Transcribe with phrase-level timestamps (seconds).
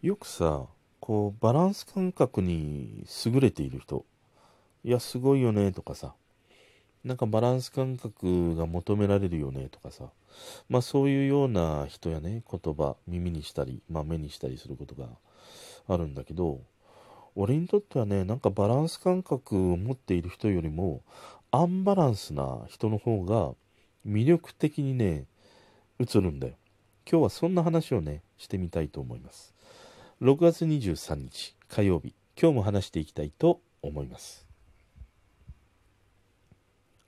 [0.00, 0.66] よくさ、
[1.00, 4.04] こう、バランス感覚に優れている人、
[4.84, 6.14] いや、すごいよね、とかさ、
[7.02, 10.04] なんかバランス感覚が求められるよね、とかさ、
[10.68, 15.08] まあそういうような人やね、言葉、耳にしたり、まあ目にしたりすることが
[15.88, 16.60] あるんだけど、
[17.34, 21.02] 俺にとってはね、なんかバランス感覚を持っている人よりも、
[21.50, 23.52] アンバランスな人の方が
[24.06, 25.24] 魅力的にね、
[25.98, 26.54] 映るんだよ。
[27.10, 29.57] 今日はそんな話をね、してみたいと思います。
[30.20, 34.48] 6月23日火曜日、今日も話していきたいと思います。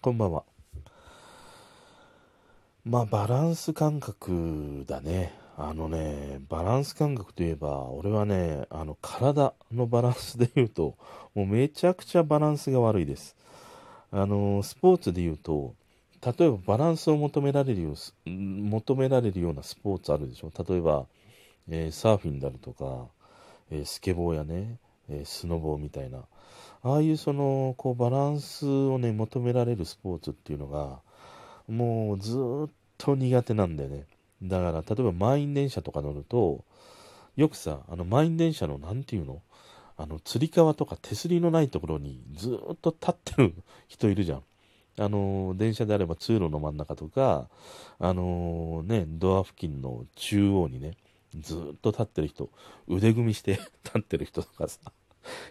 [0.00, 0.44] こんばんは。
[2.84, 5.34] まあ、バランス感覚だね。
[5.56, 10.94] あのね、バランス感覚といえば、俺はね、あの、体のバランスで言うと、
[11.34, 13.34] もうめちゃくちゃバランスが悪いです。
[14.12, 15.74] あの、スポーツで言うと、
[16.24, 20.52] 例えばバランスを求められるよう、求められるようなスポーツあるでしょ？
[20.64, 21.06] 例えば、
[21.70, 23.06] えー、サーフィンであるとか、
[23.70, 24.78] えー、スケボーやね、
[25.08, 26.24] え、スノボーみたいな、
[26.82, 31.00] ああいうその、こう、バランスをね、求められるスポーツっていうのが、
[31.68, 32.36] もうず
[32.66, 34.06] っと苦手なんだよね。
[34.42, 36.64] だから、例えば満員電車とか乗ると、
[37.36, 39.42] よくさ、あの満員電車の、なんていうの
[39.96, 43.54] あの、つり革とか手すりのないところにずっと立ってる
[43.86, 44.42] 人いるじゃん。
[44.98, 47.48] あの、電車であれば通路の真ん中とか、
[47.98, 50.96] あのね、ドア付近の中央にね、
[51.38, 52.50] ずっと立ってる人、
[52.88, 53.52] 腕組みして
[53.84, 54.92] 立ってる人とかさ、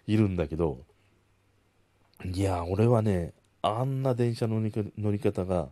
[0.08, 0.84] いるんだけど、
[2.26, 5.70] いや、俺はね、あんな電車の乗り方が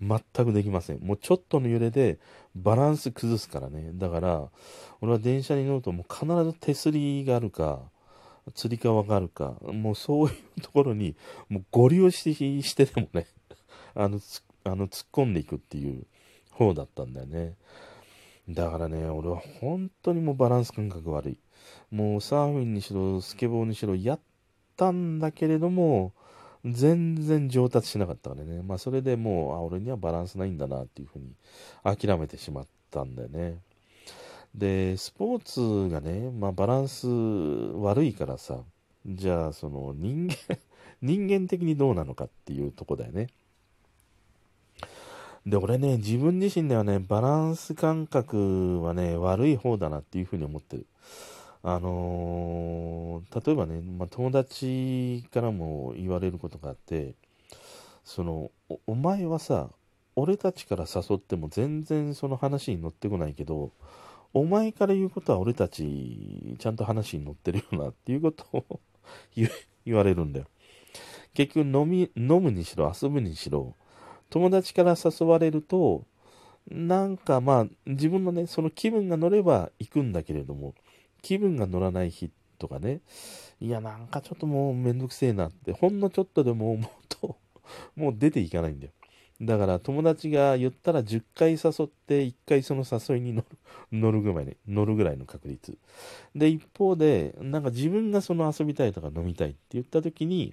[0.00, 1.00] 全くできません。
[1.00, 2.18] もうちょっとの揺れで
[2.54, 3.90] バランス崩すからね。
[3.94, 4.50] だから、
[5.00, 7.80] 俺は電車に乗るともう必ず手すりがあるか、
[8.54, 11.16] つり革があるか、もうそういうところに、
[11.48, 13.26] もうご利用ししてでもね、
[13.94, 14.20] あの、
[14.64, 16.06] あの突っ込んでいくっていう
[16.50, 17.56] 方だったんだよね。
[18.54, 21.38] だからね、俺は本当にもうバランス感覚悪い。
[21.90, 24.20] もうサーフィンにしろ、スケボーにしろ、やっ
[24.76, 26.12] たんだけれども、
[26.64, 28.62] 全然上達しなかったからね。
[28.62, 31.32] まあそれでもう、あ、俺にはバランスないんだなっていうふうに
[31.84, 33.58] 諦めてしまったんだよね。
[34.54, 38.58] で、スポーツがね、まあバランス悪いからさ、
[39.06, 40.58] じゃあその人間
[41.02, 43.28] 人間的にどうなのかっていうとこだよね。
[45.46, 50.86] で、俺ね、自分自身ではね、バランス感覚はね、悪い方だなっていうふうに思ってる。
[51.62, 57.14] あのー、例えばね、まあ、友達からも言われることがあって、
[58.04, 59.70] そのお、お前はさ、
[60.16, 63.72] 俺たちから誘っても全然その話に乗ってこないけど、
[64.32, 68.80] お前から言うことは俺たちちゃんと話に乗ってるよなっていうことを
[69.84, 70.46] 言われるんだよ。
[71.34, 73.74] 結局飲み、飲むにしろ遊ぶにしろ、
[74.30, 76.04] 友達から誘われると、
[76.70, 80.74] なんかまあ自分のね、その気分が乗れば行くんだけれども、
[81.22, 83.00] 気分が乗らない日とかね、
[83.60, 87.36] いや、なんかちょっともうめんどくせえなって、ほんのちょっとでも思うと、
[87.96, 88.92] もう出ていかないんだよ。
[89.42, 93.46] だから友達が言ったら10回誘って1回その誘いに乗る
[93.90, 95.78] 乗るぐらい、ね、乗るぐらいの確率。
[96.36, 100.52] で、一方で、なんか自分がその遊びたいとか飲みたいって言った時に、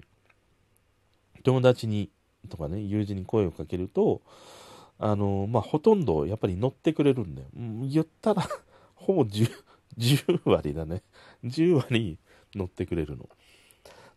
[1.42, 2.10] 友達に
[2.48, 4.22] とかね、友人に声をかけると、
[4.98, 7.48] あの、まあ、ほとんどやっぱり乗ってくれるんだよ。
[7.54, 8.46] 言ったら
[8.94, 9.48] ほぼ 10,
[9.96, 11.02] 10割だね。
[11.44, 12.18] 10割
[12.54, 13.28] 乗ってくれるの。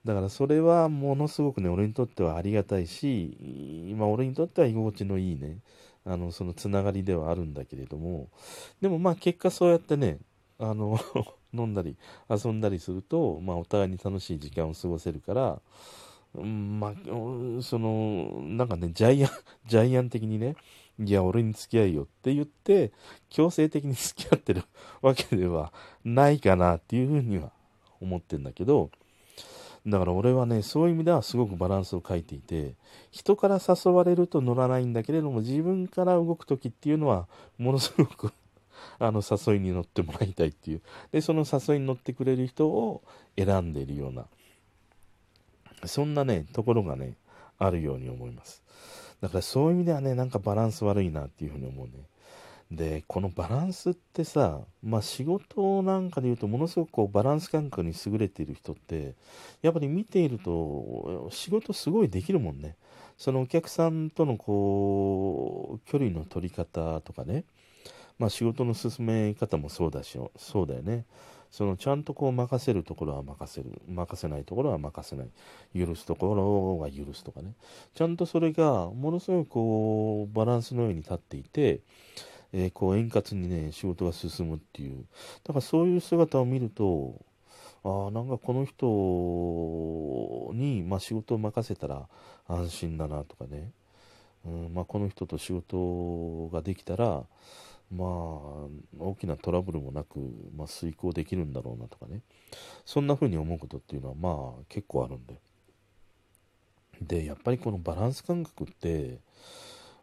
[0.04, 3.38] だからそれはものすごくね、俺にとってはありがたいし、
[3.92, 5.60] 今俺にとっては居心地のいいね、
[6.06, 8.30] あの、そのつながりではあるんだけれども、
[8.82, 10.18] でもまあ結果そうやってね、
[10.58, 11.00] あの
[11.54, 11.98] 飲んだり
[12.30, 15.62] 遊んだりすると、まあお互いに楽しい時間を過ごせるから、
[16.36, 16.94] うん、まあ、
[17.62, 19.32] その、なんかね、ジャイアン、
[19.68, 20.56] ジャイアン的にね、
[21.00, 22.92] いや、俺に付き合いよって言って、
[23.30, 24.64] 強制的に付き合ってる
[25.02, 27.52] わけではないかなっていうふうには
[28.00, 28.92] 思ってんだけど、
[29.88, 32.76] だから俺はね、そういう意味ではすごくバランスを書いていて、
[33.10, 37.28] 人から誘われると乗らないんだけれども、自分から動く時っていうのは、
[37.58, 38.32] ものすごく
[39.00, 40.82] あの、誘いに乗ってもらいたいっていう。
[41.12, 43.02] で、その誘いに乗ってくれる人を
[43.36, 44.28] 選んでいるような、
[45.88, 47.16] そんなね、ところがね、
[47.58, 48.64] あるように思います。
[49.22, 51.92] だからそういう意味ではね、なんかバランス悪いなっていうふうに思うね。
[52.72, 59.14] で、このバランスってさ、まあ仕事なんかで言うとものすごくこうバランス感覚に優れている人って、
[59.62, 62.78] やっぱり見ていると仕事すごいできるもんね。
[63.18, 67.44] そのお客さんとのこう、距離の取り方とかね、
[68.18, 71.06] まあ仕事の進め方もそうだし、そうだよね。
[71.52, 73.82] そのちゃんとこう任せるところは任せる。
[73.88, 75.30] 任せないところは任せない。
[75.78, 77.54] 許すところは許すとかね。
[77.94, 81.82] ちゃんとそれがものすごくこうバランスのように立っていて
[82.54, 85.06] えー、こう円滑にね、仕事が進むっていう。
[85.44, 87.16] だからそういう姿を見ると、
[87.84, 92.08] ああ、なんかこの人に、まあ、仕事を任せたら
[92.48, 93.72] 安心だなとかね、
[94.46, 97.24] うんまあ、この人と仕事ができたら、
[97.92, 98.08] まあ、
[99.00, 100.20] 大きなトラブルもなく、
[100.56, 102.22] まあ、遂行できるんだろうなとかね、
[102.86, 105.36] そんな風に思うことっていうのは、まあ、結構あるんで。
[107.02, 109.20] で、やっぱりこのバランス感覚って、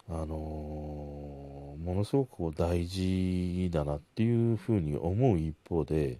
[0.08, 6.18] あのー、ものすごく大事だなっていうふうに思う一方で、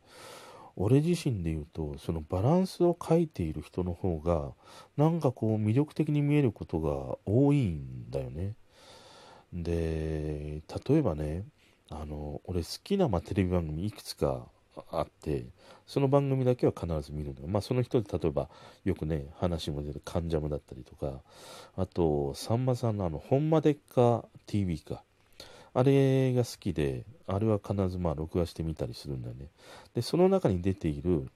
[0.77, 4.53] 俺自身で言うと、そのバランスを書いている人の方が、
[4.97, 8.55] なんかこう魅力的に見えることが多いんだよね。
[9.53, 11.45] で、例えばね、
[11.91, 14.47] あの、俺好きな、まあ、テレビ番組いくつか
[14.91, 15.47] あって、
[15.87, 18.51] その番組だけは必ず見るんだまあその人で例えば
[18.85, 21.21] よくね、話も出る関ジャムだったりとか、
[21.77, 25.03] あと、さんまさんのあの、ほんまでっか TV か。
[25.75, 29.47] あれが好きで、あれは必ずまあ録画してみたりするんだよね。
[29.95, 31.31] で、その中に出ている、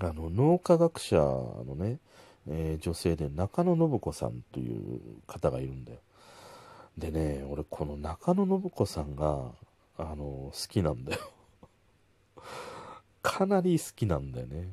[0.00, 1.98] あの、脳科学者のね、
[2.48, 5.98] えー、女性で中野信子さんという方がいるんだよ。
[6.98, 9.52] でね、俺この中野信子さんが、
[9.96, 11.20] あの、好きなんだよ。
[13.22, 14.72] かなり好きなんだよね。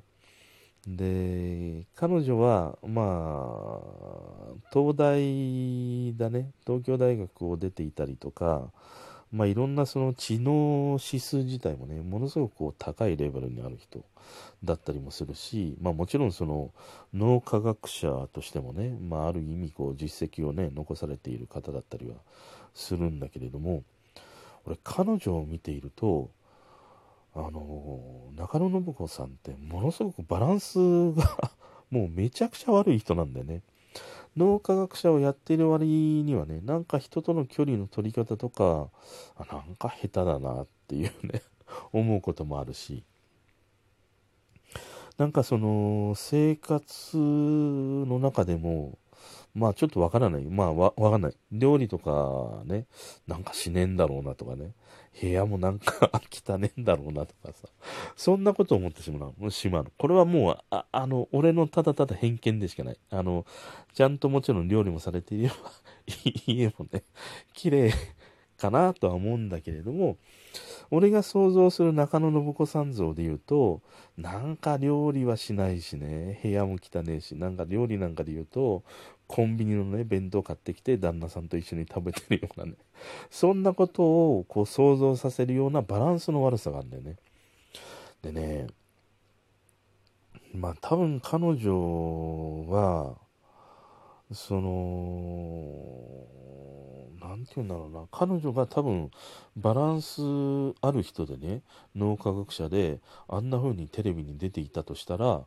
[0.87, 8.71] で、彼女は、まあ、東大だね、東京大学を出ていたりとか、
[9.35, 13.99] まあ、いろんなその知能指数自体もね、ものすごくこう高いレベルにある人
[14.63, 16.71] だったりもするし、まあ、もちろんその
[17.13, 22.15] 脳科学者としてもね、まあ、ある意味こう実績をね、残されている方だったりは
[22.73, 23.83] するんだけれども、
[24.65, 26.29] 俺彼女を見ていると、
[27.35, 30.79] あの中野信子さんってものすごくバランス
[31.11, 31.51] が
[31.91, 33.61] もうめちゃくちゃ悪い人なんだよね。
[34.35, 38.89] 脳科学者をやってる割にはね、なんか人との距離の取り方とか、
[39.37, 41.41] あなんか下手だなっていうね
[41.93, 43.03] 思うこともあるし、
[45.17, 48.97] なんかその、生活の中でも、
[49.55, 50.43] まあちょっとわからない。
[50.43, 51.33] まあわ、わかんない。
[51.49, 52.85] 料理とかね、
[53.25, 54.73] なんかしねえんだろうなとかね。
[55.19, 57.69] 部屋もなんか 汚ねえんだろうなとかさ。
[58.17, 59.51] そんなことを思ってしまう。
[59.51, 59.91] しまう。
[59.97, 62.99] これはもう、ああの、俺のただただ偏見でしかない。
[63.09, 63.45] あの、
[63.93, 65.55] ちゃんともちろん料理もされていれば
[66.47, 67.03] 家もね、
[67.53, 67.93] 綺麗
[68.57, 70.17] かなとは思うんだけれども、
[70.91, 73.81] 俺が想像する中野信子さん像で言うと、
[74.17, 78.83] なんか料理はしないしね、部屋も汚ねえし、なんか料理なんかで言うと、
[79.27, 82.73] コンビニのね、弁当買ってきて旦那さんと一緒に食べてるようなね、
[83.29, 87.15] そんなことをこう想像させるようなバランスの悪さがあるんだよね。
[88.21, 88.67] でね、
[90.53, 93.17] まあ多分彼女は、
[94.31, 94.69] その、
[97.19, 99.11] なんて言うんだろうな、彼女が多分
[99.55, 100.21] バランス
[100.81, 101.61] ある人でね、
[101.95, 105.45] 脳科学者であんな風にテレビに出ていたとしたら、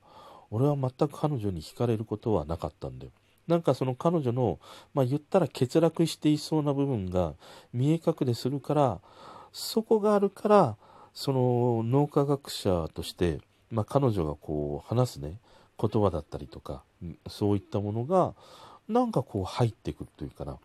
[0.50, 3.12] 俺は全く彼女に惹かれることはなかったんだよ。
[3.48, 4.60] なんかその彼女の、
[4.94, 7.34] まあ言ったら欠落していそうな部分が
[7.72, 9.00] 見え隠れするから、
[9.52, 10.76] そこがあるから、
[11.14, 13.40] その脳科学者として、
[13.70, 15.40] まあ彼女がこう話すね、
[15.80, 16.84] 言葉だったりとか、
[17.28, 18.34] そういったものが、
[18.88, 20.58] なんかこう入ってくるというかな。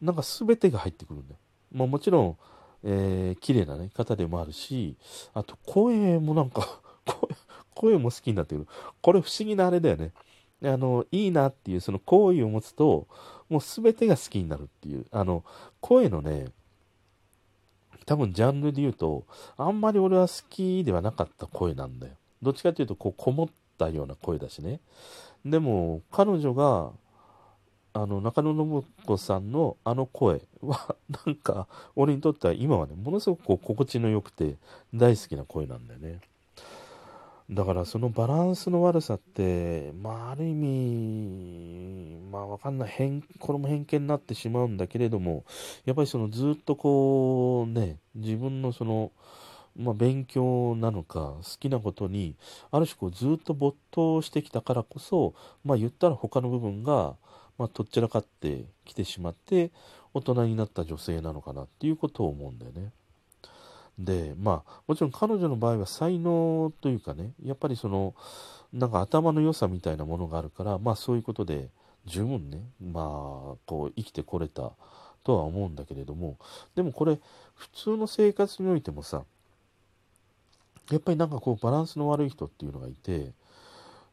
[0.00, 1.38] なんか全てが入ってくるんだよ。
[1.72, 2.36] まあもちろん、
[2.84, 4.96] えー、綺麗なね、方でもあるし、
[5.32, 6.80] あと声もなんか
[7.74, 8.66] 声も好きになってくる。
[9.00, 10.12] これ不思議なあれだよね。
[10.64, 13.06] あの、いいなっていうその行為を持つと、
[13.48, 15.44] もう全てが好きになるっていう、あの、
[15.80, 16.46] 声のね、
[18.06, 19.24] 多分ジャンルで言うと、
[19.56, 22.12] あんまり俺は好きではなかった声なんだよ。
[22.42, 24.80] どっちかっていうと、こう、こもったような声だしね。
[25.44, 26.92] でも、彼女が、
[27.94, 30.96] あの、中野信子さんのあの声は、
[31.26, 34.56] なんか、俺にとっては今はね、ものすごくこう心地の良くて
[34.94, 36.20] 大好きな声なんだよね。
[37.50, 45.44] だからそのバランスの悪さって、まあある意味、まあわかんない、変、これも偏見になってしまうんだけれども、
[45.84, 49.12] やっぱりそのずっとこうね、自分のその、
[49.76, 52.36] まあ勉強なのか、好きなことに、
[52.70, 57.16] ある種こうずっと没頭してきたからこそ、まあ言ったら他の部分が、
[57.58, 59.70] まあ、とっちらかってきてしまって
[60.14, 62.92] 大人になった女性なのかなっていうことを思うんだよね。
[63.98, 68.14] でまあもちろん彼女の場合は才能というかねやっぱりその
[68.72, 71.68] なんか頭の良さみたいなものがあるからまあそういうことで
[72.06, 73.04] 十分ねまあ
[73.66, 74.72] こう生きてこれた
[75.24, 76.38] とは思うんだけれども
[76.74, 77.18] でもこれ
[77.54, 79.22] 普通の生活においてもさ
[80.90, 83.32] やっぱりなんかこうバランスの悪い人っていうのがいて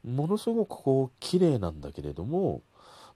[0.04, 2.62] ものすごくこう綺麗なんだけれども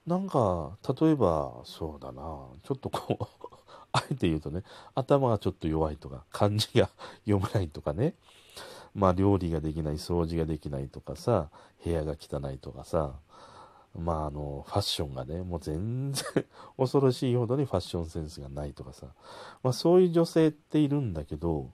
[0.06, 2.22] なんか、例えば、そうだな、
[2.62, 3.26] ちょっとこう
[3.92, 4.62] あえて言うとね、
[4.94, 6.90] 頭がちょっと弱いとか、漢字が
[7.24, 8.14] 読めないとかね、
[8.94, 11.48] まあ料理ができない、掃除ができないとかさ、
[11.82, 13.14] 部屋が汚いとかさ、
[13.98, 16.24] まああの、ファッションがね、もう全然
[16.76, 19.06] 恐ろしいほどにファッションセンスがないとかさ、
[19.62, 21.70] まあそういう女性っているんだけど、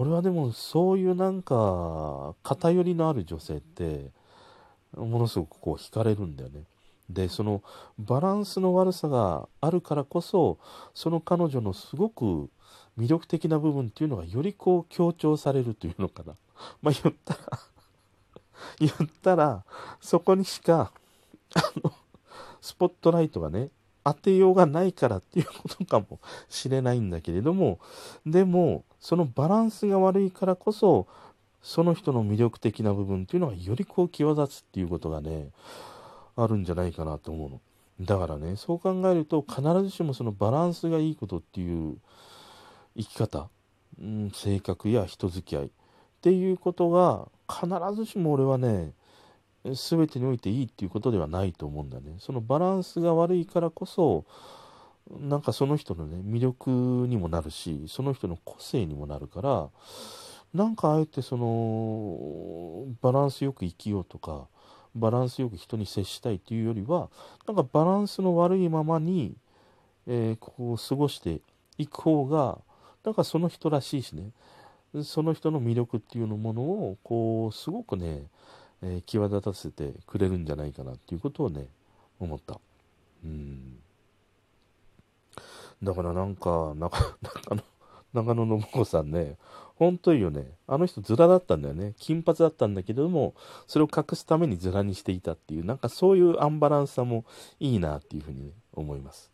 [0.00, 4.12] 俺はでもそういうなんか偏りのある女性って
[4.96, 6.62] ものすごくこう惹かれるんだよね。
[7.10, 7.62] でその
[7.98, 10.58] バランスの悪さがあるからこそ
[10.94, 12.48] その彼女のすごく
[12.98, 16.34] 魅力的な部分っていうのがよりこう強調されるというのかな。
[16.80, 17.58] まあ言ったら
[18.78, 19.64] 言ったら
[20.00, 20.92] そこにしか
[21.56, 21.92] あの
[22.60, 23.70] スポットライトがね
[24.04, 27.80] 当てようがないからっていうことかもしれないんだけれども
[28.24, 31.06] でもそのバランスが悪いからこそ
[31.62, 35.50] その人の魅力的な部分っていうのがよりこう際立つっていうことがね
[36.36, 37.60] あるんじゃないかなと思うの。
[38.00, 41.96] だからねそう考えると必ずしもそのバランスがいいことっていう
[42.96, 43.48] 生き方、
[44.00, 45.68] うん、性格や人付き合いっ
[46.20, 48.92] ていうことが必ずしも俺はね
[49.64, 52.14] 全てにおいていいっていうことではないと思うんだね。
[52.18, 54.24] そのバランスが悪いからこそ
[55.10, 59.68] なんかその人のね魅力にもなるしその人の個性にもなるから
[60.54, 64.46] なんかあえてそのバランスよく生きようとか
[64.94, 67.08] バランスよく人に接したいっていうよりは
[67.46, 69.34] なんかバランスの悪いままに、
[70.06, 71.40] えー、こう過ごして
[71.78, 72.58] いく方が
[73.04, 74.30] なんかその人らしいしね。
[75.04, 78.22] その人の魅力っていうのものをこうすごくね、
[78.82, 81.66] えー、際立たせてくれるんじゃないかなっていうことをね
[82.18, 82.58] 思った。
[83.22, 83.78] うん。
[85.82, 87.00] だからなんか 中
[87.54, 87.62] 野
[88.12, 89.36] 中野信子さんね
[89.78, 90.56] 本当いいよね。
[90.66, 91.94] あの人ズラだったんだよね。
[91.98, 93.34] 金髪だったんだけども、
[93.68, 97.24] それを隠すためにズラにしていたっていう、なんかそういうアンバランスさも
[97.60, 99.30] いいなっていうふうに、ね、思います。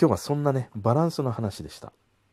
[0.00, 1.92] 今日はそんなね、バランスの話でした。